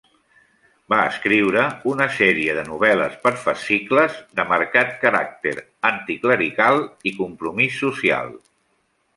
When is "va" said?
0.93-0.97